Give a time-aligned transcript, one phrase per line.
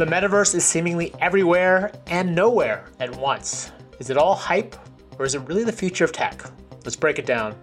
[0.00, 3.70] The metaverse is seemingly everywhere and nowhere at once.
[3.98, 4.74] Is it all hype,
[5.18, 6.42] or is it really the future of tech?
[6.86, 7.54] Let's break it down.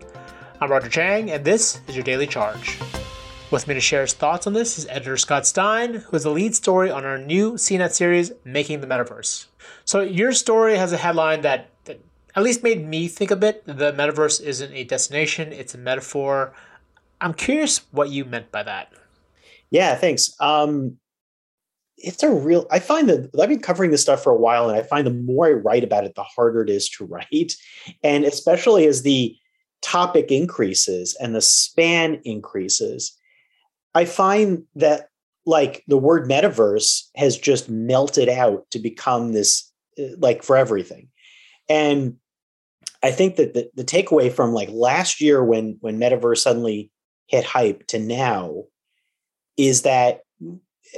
[0.61, 2.77] I'm Roger Cheng, and this is your Daily Charge.
[3.49, 6.29] With me to share his thoughts on this is editor Scott Stein, who is the
[6.29, 9.47] lead story on our new CNET series, Making the Metaverse.
[9.83, 11.99] So, your story has a headline that, that
[12.35, 13.65] at least made me think a bit.
[13.65, 16.53] The metaverse isn't a destination, it's a metaphor.
[17.19, 18.93] I'm curious what you meant by that.
[19.71, 20.35] Yeah, thanks.
[20.39, 20.99] Um,
[21.97, 24.77] it's a real i find that i've been covering this stuff for a while and
[24.77, 27.55] i find the more i write about it the harder it is to write.
[28.03, 29.35] And especially as the
[29.81, 33.17] topic increases and the span increases
[33.95, 35.09] i find that
[35.45, 41.07] like the word metaverse has just melted out to become this uh, like for everything.
[41.69, 42.17] And
[43.03, 46.91] i think that the, the takeaway from like last year when when metaverse suddenly
[47.27, 48.63] hit hype to now
[49.55, 50.21] is that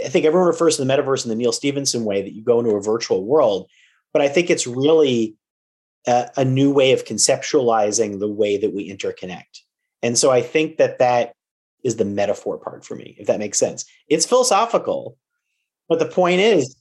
[0.05, 2.59] I think everyone refers to the metaverse in the Neal Stephenson way that you go
[2.59, 3.69] into a virtual world,
[4.13, 5.35] but I think it's really
[6.07, 9.61] a, a, new way of conceptualizing the way that we interconnect.
[10.01, 11.33] And so I think that that
[11.83, 13.85] is the metaphor part for me, if that makes sense.
[14.07, 15.17] It's philosophical,
[15.87, 16.75] but the point is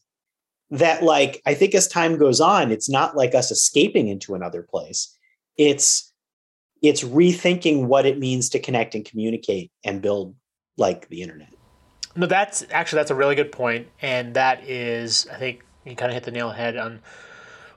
[0.70, 4.62] that, like, I think as time goes on, it's not like us escaping into another
[4.62, 5.16] place.
[5.56, 6.12] It's
[6.80, 10.36] it's rethinking what it means to connect and communicate and build
[10.76, 11.57] like the internet.
[12.18, 16.10] No, that's actually that's a really good point, and that is I think you kind
[16.10, 17.00] of hit the nail head on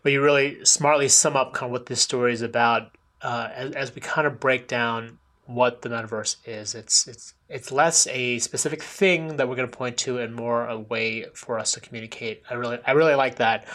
[0.01, 3.71] where you really smartly sum up kind of what this story is about uh, as,
[3.73, 6.73] as we kind of break down what the metaverse is.
[6.73, 10.67] It's it's it's less a specific thing that we're going to point to, and more
[10.67, 12.41] a way for us to communicate.
[12.49, 13.67] I really I really like that,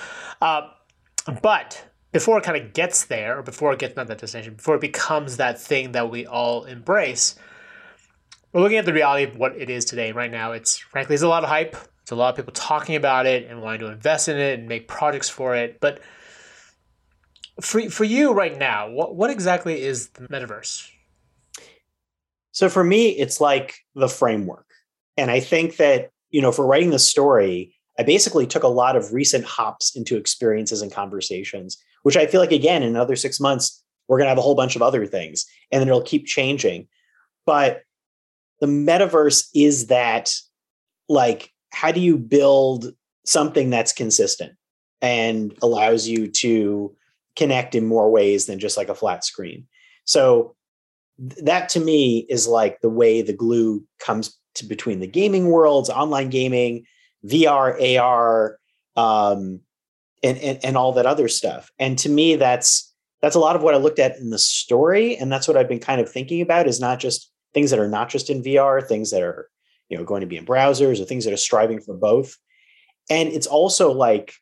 [0.43, 0.71] uh,
[1.43, 4.75] but before it kind of gets there, or before it gets not that destination, before
[4.75, 7.37] it becomes that thing that we all embrace
[8.56, 10.12] we're looking at the reality of what it is today.
[10.12, 11.72] Right now, it's frankly, there's a lot of hype.
[11.72, 14.67] There's a lot of people talking about it and wanting to invest in it and
[14.67, 15.78] make projects for it.
[15.78, 16.00] But
[17.61, 20.89] for, for you right now, what, what exactly is the metaverse?
[22.53, 24.65] So for me, it's like the framework.
[25.19, 28.97] And I think that, you know, for writing the story, I basically took a lot
[28.97, 33.38] of recent hops into experiences and conversations, which I feel like, again, in another six
[33.38, 36.25] months, we're going to have a whole bunch of other things and then it'll keep
[36.25, 36.88] changing.
[37.44, 37.83] But
[38.61, 40.33] the metaverse is that
[41.09, 42.93] like how do you build
[43.25, 44.55] something that's consistent
[45.03, 46.94] and allows you to
[47.34, 49.67] connect in more ways than just like a flat screen?
[50.05, 50.55] So
[51.19, 55.91] that to me is like the way the glue comes to between the gaming worlds
[55.91, 56.84] online gaming
[57.25, 58.59] vr ar
[58.97, 59.61] um,
[60.23, 61.71] and, and and all that other stuff.
[61.78, 62.93] And to me that's
[63.23, 65.69] that's a lot of what i looked at in the story and that's what i've
[65.69, 68.87] been kind of thinking about is not just things that are not just in VR,
[68.87, 69.49] things that are
[69.89, 72.37] you know going to be in browsers or things that are striving for both.
[73.09, 74.34] And it's also like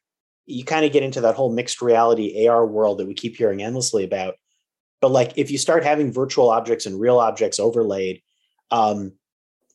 [0.46, 3.62] you kind of get into that whole mixed reality AR world that we keep hearing
[3.62, 4.34] endlessly about.
[5.00, 8.20] But like if you start having virtual objects and real objects overlaid,
[8.72, 9.12] um,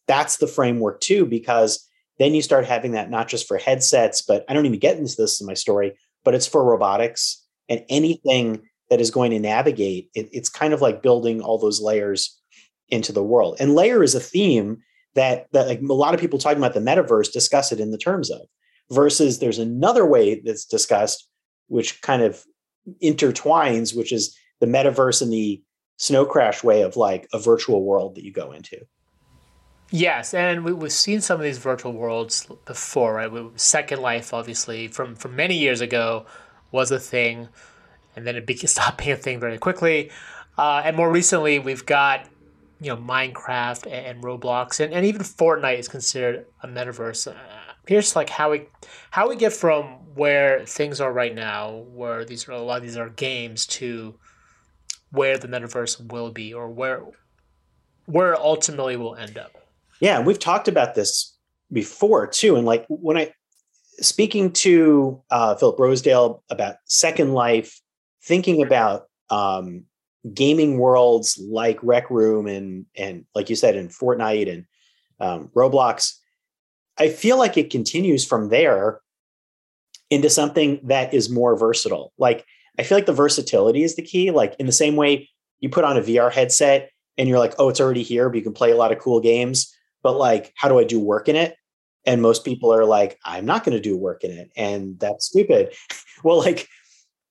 [0.06, 4.44] that's the framework too, because then you start having that not just for headsets, but
[4.50, 8.64] I don't even get into this in my story, but it's for robotics and anything
[8.90, 10.10] that is going to navigate.
[10.14, 12.39] It, it's kind of like building all those layers
[12.90, 13.58] into the world.
[13.60, 14.78] And layer is a theme
[15.16, 17.98] that, that like a lot of people talking about the metaverse discuss it in the
[17.98, 18.42] terms of.
[18.92, 21.28] Versus there's another way that's discussed,
[21.68, 22.44] which kind of
[23.04, 25.62] intertwines, which is the metaverse and the
[25.98, 28.80] snow crash way of like a virtual world that you go into.
[29.92, 33.32] Yes, and we, have seen some of these virtual worlds before, right?
[33.60, 36.28] Second Life, obviously, from from many years ago,
[36.72, 37.50] was a thing,
[38.16, 40.12] and then it stopped being a thing very quickly.
[40.58, 42.28] Uh, and more recently, we've got
[42.80, 47.28] you know Minecraft and, Roblox and, and even Fortnite is considered a metaverse.
[47.28, 47.36] Uh,
[47.88, 48.68] here's like how we
[49.12, 49.86] how we get from
[50.16, 54.16] where things are right now, where these are a lot of these are games, to
[55.12, 57.04] where the metaverse will be or where
[58.06, 59.52] where ultimately we'll end up.
[60.00, 61.36] Yeah, we've talked about this
[61.72, 63.34] before too, and like when I
[64.00, 67.82] speaking to uh, Philip Rosedale about Second Life,
[68.24, 69.84] thinking about um,
[70.34, 74.66] gaming worlds like Rec Room and and like you said in Fortnite and
[75.20, 76.18] um, Roblox,
[76.98, 79.02] I feel like it continues from there
[80.10, 82.14] into something that is more versatile.
[82.18, 82.46] Like
[82.78, 84.32] I feel like the versatility is the key.
[84.32, 85.30] Like in the same way
[85.60, 88.44] you put on a VR headset and you're like, oh, it's already here, but you
[88.44, 89.74] can play a lot of cool games.
[90.02, 91.56] But like, how do I do work in it?
[92.06, 94.52] And most people are like, I'm not going to do work in it.
[94.56, 95.74] And that's stupid.
[96.24, 96.68] well, like,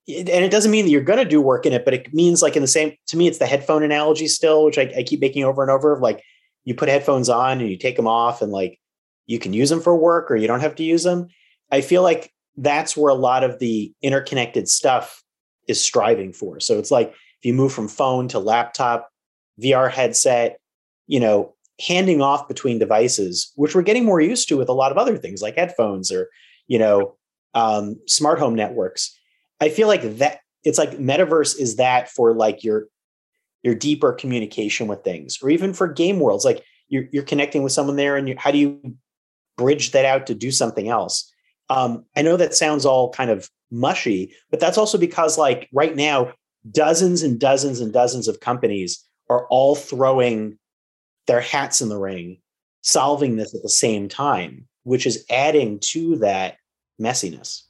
[0.08, 2.42] and it doesn't mean that you're going to do work in it, but it means
[2.42, 5.20] like in the same, to me, it's the headphone analogy still, which I, I keep
[5.20, 6.22] making over and over of like,
[6.64, 8.80] you put headphones on and you take them off and like,
[9.26, 11.28] you can use them for work or you don't have to use them.
[11.70, 15.22] I feel like that's where a lot of the interconnected stuff
[15.68, 16.58] is striving for.
[16.58, 19.10] So it's like if you move from phone to laptop,
[19.62, 20.58] VR headset,
[21.06, 21.54] you know,
[21.86, 25.18] handing off between devices, which we're getting more used to with a lot of other
[25.18, 26.28] things like headphones or,
[26.66, 27.14] you know,
[27.54, 29.17] um, smart home networks.
[29.60, 32.86] I feel like that it's like metaverse is that for like your
[33.62, 36.44] your deeper communication with things, or even for game worlds.
[36.44, 38.96] Like you're you're connecting with someone there, and you, how do you
[39.56, 41.32] bridge that out to do something else?
[41.70, 45.94] Um, I know that sounds all kind of mushy, but that's also because like right
[45.94, 46.32] now,
[46.70, 50.58] dozens and dozens and dozens of companies are all throwing
[51.26, 52.40] their hats in the ring,
[52.80, 56.56] solving this at the same time, which is adding to that
[57.00, 57.62] messiness.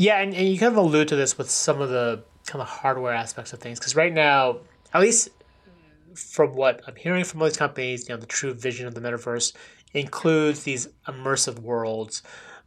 [0.00, 2.68] Yeah, and, and you kind of allude to this with some of the kind of
[2.68, 4.60] hardware aspects of things, because right now,
[4.94, 5.28] at least
[6.14, 9.52] from what I'm hearing from most companies, you know, the true vision of the metaverse
[9.92, 12.22] includes these immersive worlds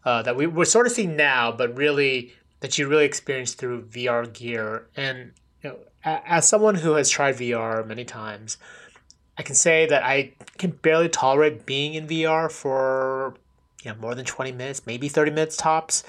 [0.05, 3.81] uh, that we, we're sort of seeing now, but really that you really experience through
[3.85, 4.85] VR gear.
[4.95, 5.31] And
[5.63, 8.57] you know, as someone who has tried VR many times,
[9.39, 13.33] I can say that I can barely tolerate being in VR for
[13.83, 16.03] you know more than 20 minutes, maybe 30 minutes tops.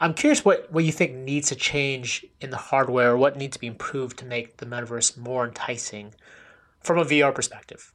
[0.00, 3.56] I'm curious what, what you think needs to change in the hardware, or what needs
[3.56, 6.14] to be improved to make the metaverse more enticing
[6.80, 7.92] from a VR perspective.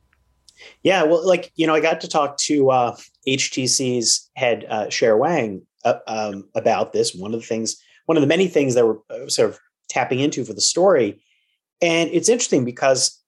[0.84, 2.96] Yeah, well, like you know, I got to talk to uh,
[3.28, 7.16] HTC's head uh, Cher Wang uh, um, about this.
[7.16, 9.60] One of the things, one of the many things that we're uh, sort of
[9.90, 11.22] tapping into for the story,
[11.82, 13.20] and it's interesting because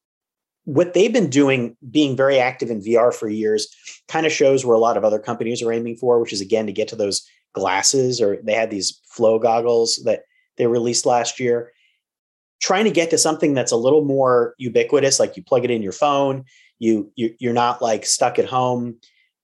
[0.65, 3.67] what they've been doing, being very active in VR for years,
[4.07, 6.65] kind of shows where a lot of other companies are aiming for, which is again
[6.65, 7.25] to get to those
[7.55, 10.23] glasses, or they had these flow goggles that
[10.57, 11.71] they released last year.
[12.61, 15.81] Trying to get to something that's a little more ubiquitous, like you plug it in
[15.81, 16.45] your phone,
[16.79, 18.97] you, you are not like stuck at home,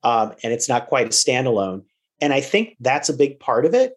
[0.03, 1.83] um, and it's not quite a standalone.
[2.19, 3.93] And I think that's a big part of it,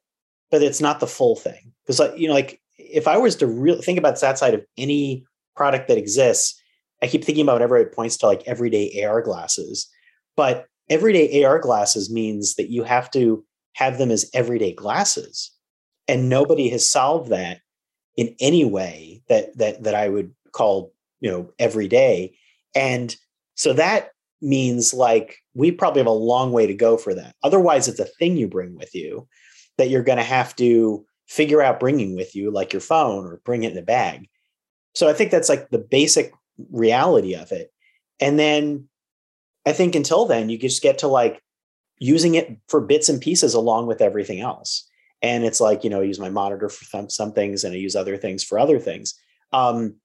[0.51, 1.73] but it's not the full thing.
[1.85, 4.65] Because like you know, like if I was to really think about that side of
[4.77, 5.25] any
[5.57, 6.61] product that exists,
[7.03, 9.89] I keep thinking about whenever it points to like everyday AR glasses.
[10.37, 15.51] But everyday AR glasses means that you have to have them as everyday glasses.
[16.09, 17.61] And nobody has solved that
[18.17, 22.37] in any way that that that I would call, you know, everyday.
[22.75, 23.15] And
[23.55, 24.11] so that
[24.41, 27.35] means like we probably have a long way to go for that.
[27.43, 29.27] Otherwise, it's a thing you bring with you
[29.79, 33.41] that you're going to have to figure out bringing with you, like your phone or
[33.45, 34.29] bring it in a bag.
[34.95, 36.33] So I think that's like the basic
[36.71, 37.73] reality of it.
[38.21, 38.89] And then
[39.67, 41.43] I think until then, you just get to like
[41.99, 44.89] using it for bits and pieces along with everything else.
[45.23, 47.79] And it's like, you know, I use my monitor for some, some things and I
[47.79, 49.15] use other things for other things.
[49.53, 49.97] Um,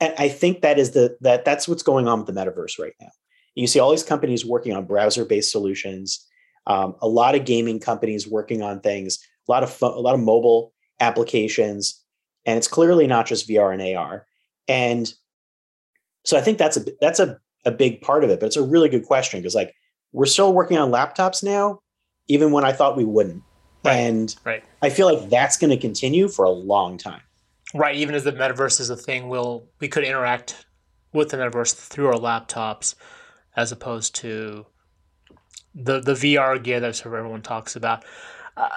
[0.00, 2.94] and I think that is the that that's what's going on with the metaverse right
[3.00, 3.10] now.
[3.54, 6.26] You see all these companies working on browser-based solutions,
[6.66, 10.14] um, a lot of gaming companies working on things, a lot of fo- a lot
[10.14, 12.02] of mobile applications,
[12.46, 14.26] and it's clearly not just VR and AR.
[14.68, 15.12] And
[16.24, 18.40] so I think that's a that's a a big part of it.
[18.40, 19.74] But it's a really good question because like
[20.12, 21.80] we're still working on laptops now,
[22.28, 23.42] even when I thought we wouldn't.
[23.84, 23.94] Right.
[23.94, 24.64] And right.
[24.82, 27.22] I feel like that's going to continue for a long time.
[27.74, 27.96] Right.
[27.96, 30.66] Even as the metaverse is a thing, we'll we could interact
[31.12, 32.94] with the metaverse through our laptops
[33.56, 34.66] as opposed to
[35.74, 38.04] the the VR gear that sort of everyone talks about.
[38.56, 38.68] Uh,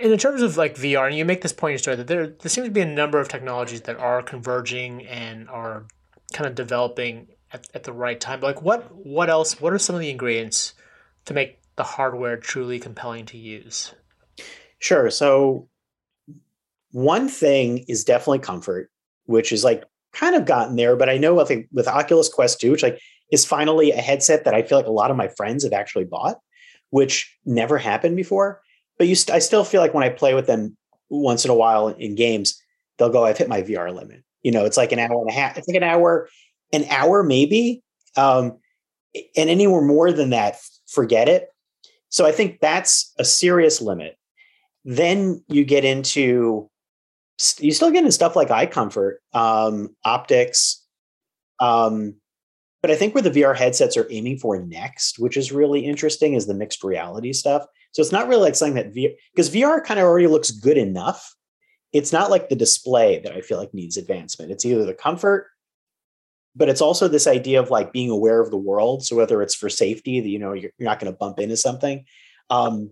[0.00, 2.28] in terms of like VR, and you make this point in your story that there
[2.28, 5.86] there seems to be a number of technologies that are converging and are
[6.32, 8.40] kind of developing at, at the right time.
[8.40, 9.60] Like what what else?
[9.60, 10.74] What are some of the ingredients
[11.26, 13.94] to make the hardware truly compelling to use?
[14.78, 15.10] Sure.
[15.10, 15.68] So
[16.92, 18.90] one thing is definitely comfort,
[19.26, 22.72] which is like kind of gotten there, but I know with with Oculus Quest 2,
[22.72, 25.64] which like is finally a headset that I feel like a lot of my friends
[25.64, 26.38] have actually bought,
[26.90, 28.60] which never happened before.
[28.98, 30.76] But you, st- I still feel like when I play with them
[31.08, 32.60] once in a while in games,
[32.98, 35.32] they'll go, "I've hit my VR limit." You know, it's like an hour and a
[35.32, 35.56] half.
[35.56, 36.28] It's like an hour,
[36.72, 37.82] an hour maybe,
[38.16, 38.58] um,
[39.36, 41.48] and anywhere more than that, forget it.
[42.08, 44.16] So I think that's a serious limit.
[44.84, 46.68] Then you get into
[47.58, 50.84] you still get into stuff like eye comfort, um, optics,
[51.58, 52.16] um,
[52.82, 56.34] But I think where the VR headsets are aiming for next, which is really interesting,
[56.34, 57.66] is the mixed reality stuff.
[57.92, 60.78] So it's not really like something that VR, because VR kind of already looks good
[60.78, 61.34] enough.
[61.92, 64.50] It's not like the display that I feel like needs advancement.
[64.50, 65.48] It's either the comfort,
[66.54, 69.04] but it's also this idea of like being aware of the world.
[69.04, 71.56] So whether it's for safety, that you know you're, you're not going to bump into
[71.56, 72.04] something,
[72.50, 72.90] um,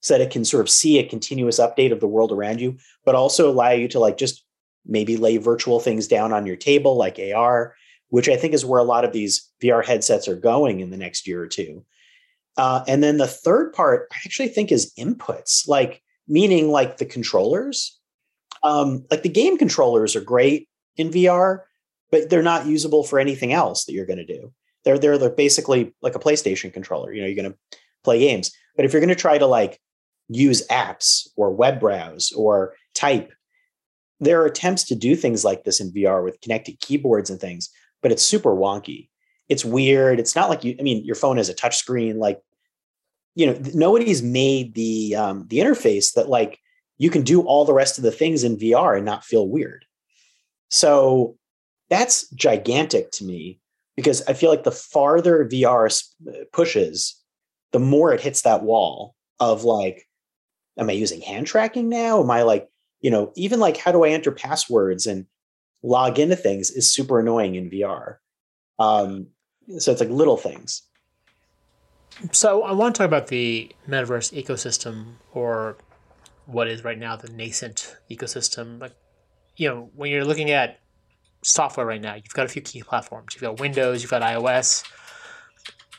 [0.00, 2.78] so that it can sort of see a continuous update of the world around you,
[3.04, 4.44] but also allow you to like just
[4.86, 7.74] maybe lay virtual things down on your table like AR
[8.10, 10.96] which I think is where a lot of these VR headsets are going in the
[10.96, 11.84] next year or two.
[12.56, 17.06] Uh, and then the third part, I actually think, is inputs, like meaning like the
[17.06, 17.98] controllers.
[18.62, 21.60] Um, like the game controllers are great in VR,
[22.10, 24.52] but they're not usable for anything else that you're going to do.
[24.84, 27.12] They're, they're they're basically like a PlayStation controller.
[27.12, 27.58] You know, you're going to
[28.02, 29.80] play games, but if you're going to try to like
[30.28, 33.32] use apps or web browse or type,
[34.20, 37.70] there are attempts to do things like this in VR with connected keyboards and things
[38.02, 39.08] but it's super wonky.
[39.48, 40.20] It's weird.
[40.20, 40.76] It's not like you.
[40.78, 42.18] I mean, your phone has a touch screen.
[42.18, 42.40] Like,
[43.34, 46.58] you know, nobody's made the um, the interface that like
[46.98, 49.84] you can do all the rest of the things in VR and not feel weird.
[50.68, 51.36] So
[51.90, 53.60] that's gigantic to me
[53.96, 55.92] because I feel like the farther VR
[56.52, 57.20] pushes,
[57.72, 60.08] the more it hits that wall of like,
[60.78, 62.22] am I using hand tracking now?
[62.22, 62.68] Am I like,
[63.00, 65.26] you know, even like how do I enter passwords and
[65.82, 68.16] log into things is super annoying in VR.
[68.78, 69.26] Um,
[69.78, 70.82] so it's like little things.
[72.32, 75.76] So I want to talk about the metaverse ecosystem, or
[76.46, 78.80] what is right now the nascent ecosystem.
[78.80, 78.92] Like,
[79.56, 80.80] you know, when you're looking at
[81.42, 83.34] software right now, you've got a few key platforms.
[83.34, 84.84] You've got Windows, you've got iOS.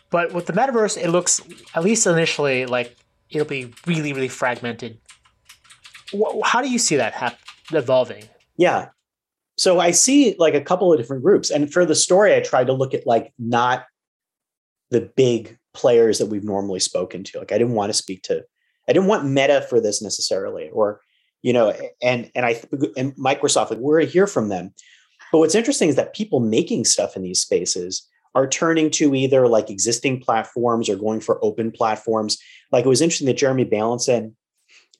[0.10, 1.42] But with the metaverse, it looks,
[1.74, 2.96] at least initially, like
[3.30, 5.00] it'll be really, really fragmented.
[6.44, 7.40] How do you see that hap-
[7.72, 8.26] evolving?
[8.58, 8.90] Yeah,
[9.62, 11.52] so I see like a couple of different groups.
[11.52, 13.86] And for the story, I tried to look at like not
[14.90, 17.38] the big players that we've normally spoken to.
[17.38, 18.44] Like I didn't want to speak to,
[18.90, 21.02] I didn't want Meta for this necessarily, or
[21.44, 22.60] you know, and and I
[22.98, 24.74] and Microsoft, like we're hear from them.
[25.32, 29.48] But what's interesting is that people making stuff in these spaces are turning to either
[29.48, 32.38] like existing platforms or going for open platforms.
[32.72, 34.34] Like it was interesting that Jeremy Bailenson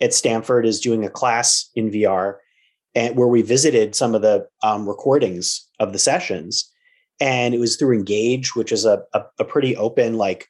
[0.02, 2.38] at Stanford is doing a class in VR
[2.94, 6.70] and where we visited some of the um, recordings of the sessions
[7.20, 10.48] and it was through engage which is a, a, a, pretty open like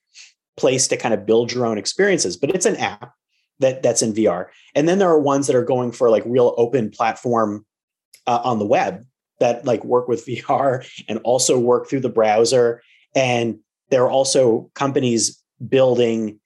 [0.57, 2.38] place to kind of build your own experiences.
[2.38, 3.13] But it's an app
[3.59, 6.55] that that's in vr and then there are ones that are going for like real
[6.57, 7.63] open platform
[8.25, 9.05] uh, on the web
[9.41, 12.81] that like work with vr and also work through the browser
[13.13, 16.39] and there are also companies building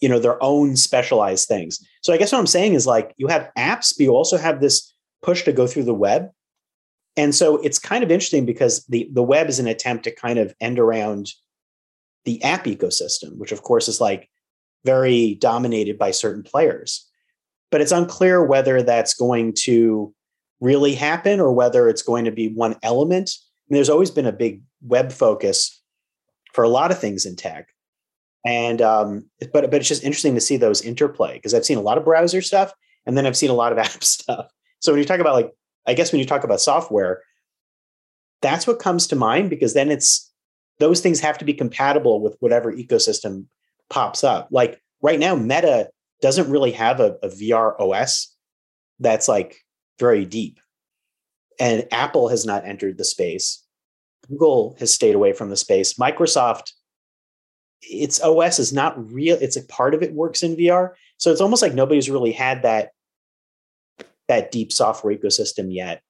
[0.00, 3.26] you know their own specialized things so i guess what i'm saying is like you
[3.26, 6.30] have apps but you also have this push to go through the web.
[7.16, 10.38] And so it's kind of interesting because the, the web is an attempt to kind
[10.38, 11.32] of end around
[12.24, 14.28] the app ecosystem, which of course is like
[14.84, 17.06] very dominated by certain players.
[17.70, 20.14] But it's unclear whether that's going to
[20.60, 23.30] really happen or whether it's going to be one element.
[23.68, 25.80] And there's always been a big web focus
[26.52, 27.68] for a lot of things in tech.
[28.44, 31.82] And um, but but it's just interesting to see those interplay because I've seen a
[31.82, 32.72] lot of browser stuff
[33.04, 34.50] and then I've seen a lot of app stuff.
[34.80, 35.52] So when you talk about like,
[35.86, 37.22] I guess when you talk about software,
[38.40, 40.32] that's what comes to mind because then it's
[40.78, 43.46] those things have to be compatible with whatever ecosystem
[43.90, 44.48] pops up.
[44.50, 48.34] Like right now, Meta doesn't really have a, a VR OS
[49.00, 49.64] that's like
[49.98, 50.60] very deep.
[51.60, 53.64] And Apple has not entered the space.
[54.28, 55.94] Google has stayed away from the space.
[55.94, 56.72] Microsoft,
[57.82, 59.36] its OS is not real.
[59.40, 60.92] It's a part of it works in VR.
[61.16, 62.90] So it's almost like nobody's really had that
[64.28, 66.02] that deep software ecosystem yet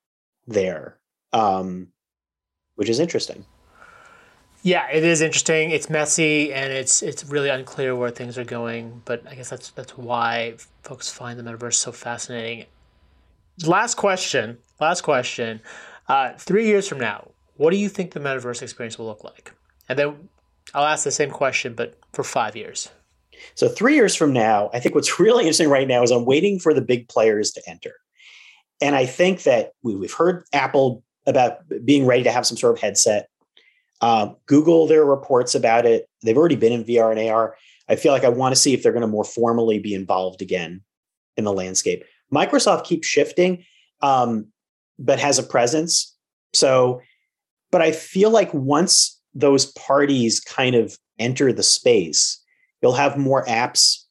[0.49, 0.99] there,
[1.33, 1.89] um,
[2.75, 3.45] which is interesting.
[4.63, 5.71] Yeah, it is interesting.
[5.71, 9.03] It's messy and it's it's really unclear where things are going.
[9.05, 12.67] But I guess that's that's why folks find the metaverse so fascinating.
[13.67, 14.59] Last question.
[14.81, 15.61] Last question.
[16.09, 19.53] Uh, three years from now, what do you think the metaverse experience will look like?
[19.89, 20.29] And then
[20.75, 22.91] I'll ask the same question, but for five years.
[23.55, 26.59] So three years from now, I think what's really interesting right now is I'm waiting
[26.59, 27.95] for the big players to enter.
[28.81, 32.77] And I think that we, have heard Apple about being ready to have some sort
[32.77, 33.29] of headset.
[34.01, 36.09] Uh, Google, there are reports about it.
[36.23, 37.57] They've already been in VR and AR.
[37.89, 40.43] I feel like I want to see if they're going to more formally be involved
[40.43, 40.83] again
[41.37, 42.05] in the landscape.
[42.33, 43.65] Microsoft keeps shifting,
[44.01, 44.47] um,
[44.99, 46.15] but has a presence.
[46.53, 47.01] So,
[47.71, 52.43] but I feel like once those parties kind of enter the space,
[52.83, 54.05] you'll have more apps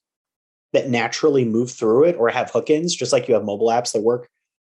[0.74, 4.02] that naturally move through it or have hook-ins, just like you have mobile apps that
[4.02, 4.30] work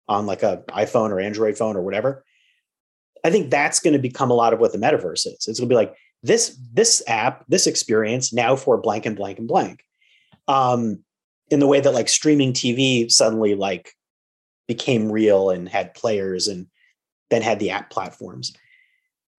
[0.07, 2.23] on like a iPhone or Android phone or whatever.
[3.23, 5.45] I think that's going to become a lot of what the metaverse is.
[5.47, 9.37] It's going to be like this this app, this experience now for blank and blank
[9.39, 9.83] and blank.
[10.47, 11.03] Um,
[11.51, 13.93] in the way that like streaming TV suddenly like
[14.67, 16.67] became real and had players and
[17.29, 18.53] then had the app platforms.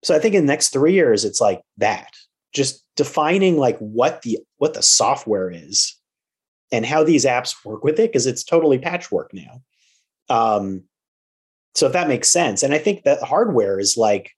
[0.03, 2.13] So I think in the next three years, it's like that.
[2.53, 5.97] Just defining like what the what the software is
[6.71, 9.61] and how these apps work with it, because it's totally patchwork now.
[10.29, 10.83] Um,
[11.73, 12.61] so if that makes sense.
[12.61, 14.31] And I think that hardware is like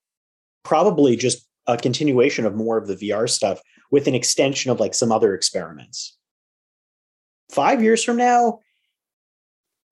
[0.62, 4.94] probably just a continuation of more of the VR stuff with an extension of like
[4.94, 6.15] some other experiments.
[7.50, 8.60] Five years from now,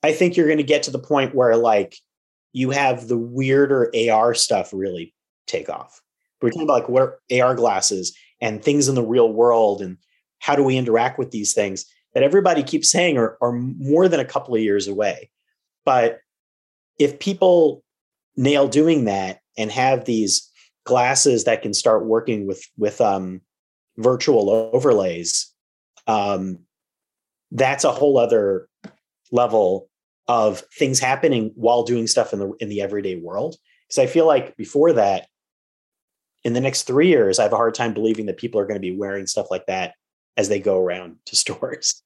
[0.02, 1.96] I think you're going to get to the point where like
[2.52, 5.14] you have the weirder AR stuff really
[5.46, 6.00] take off.
[6.42, 9.96] We're talking about like what AR glasses and things in the real world and
[10.40, 14.20] how do we interact with these things that everybody keeps saying are, are more than
[14.20, 15.30] a couple of years away.
[15.84, 16.20] But
[16.98, 17.82] if people
[18.36, 20.50] nail doing that and have these
[20.84, 23.40] glasses that can start working with with um,
[23.96, 25.52] virtual overlays,
[26.06, 26.58] um,
[27.54, 28.68] that's a whole other
[29.32, 29.88] level
[30.26, 33.56] of things happening while doing stuff in the in the everyday world.
[33.86, 35.28] Because I feel like before that,
[36.42, 38.76] in the next three years, I have a hard time believing that people are going
[38.76, 39.94] to be wearing stuff like that
[40.36, 42.02] as they go around to stores.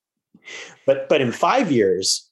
[0.86, 2.30] But but in five years,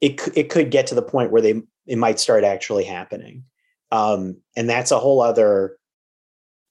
[0.00, 3.44] it it could get to the point where they it might start actually happening,
[3.92, 5.78] um, and that's a whole other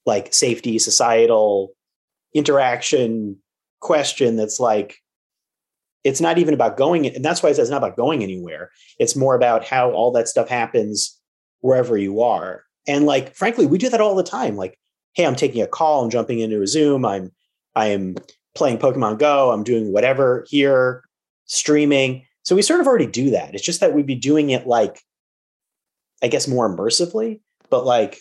[0.06, 1.74] like safety, societal
[2.34, 3.36] interaction
[3.80, 4.36] question.
[4.36, 5.02] That's like
[6.04, 8.70] it's not even about going, and that's why it's not about going anywhere.
[8.98, 11.18] It's more about how all that stuff happens
[11.60, 12.64] wherever you are.
[12.86, 14.56] And like, frankly, we do that all the time.
[14.56, 14.78] Like,
[15.14, 17.32] hey, I'm taking a call, I'm jumping into a Zoom, I'm
[17.74, 18.16] I am
[18.54, 21.04] playing Pokemon Go, I'm doing whatever here,
[21.44, 22.24] streaming.
[22.42, 23.54] So we sort of already do that.
[23.54, 25.00] It's just that we'd be doing it like,
[26.22, 27.40] I guess, more immersively.
[27.70, 28.20] But like,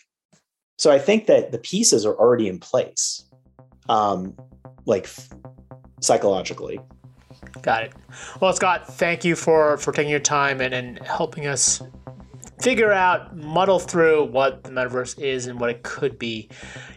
[0.77, 3.23] so I think that the pieces are already in place,
[3.89, 4.35] um,
[4.85, 5.09] like
[6.01, 6.79] psychologically.
[7.61, 7.93] Got it.
[8.39, 11.81] Well, Scott, thank you for for taking your time and, and helping us
[12.59, 16.49] figure out, muddle through what the metaverse is and what it could be.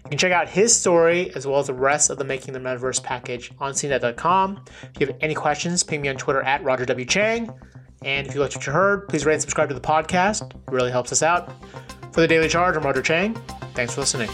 [0.04, 2.60] You can check out his story as well as the rest of the Making the
[2.60, 4.64] Metaverse package on CNET.com.
[4.94, 7.06] If you have any questions, ping me on Twitter at Roger W.
[7.06, 7.52] Cheng.
[8.02, 10.50] And if you liked what you heard, please rate and subscribe to the podcast.
[10.50, 11.52] It really helps us out.
[12.12, 13.34] For the Daily Charge, I'm Roger Cheng.
[13.74, 14.30] Thanks for listening.